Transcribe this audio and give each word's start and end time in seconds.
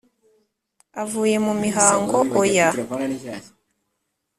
avuye 1.01 1.37
mu 1.45 1.53
mihango 1.63 2.17
oya 2.41 2.67